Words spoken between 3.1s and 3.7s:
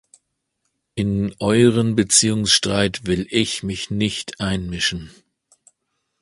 ich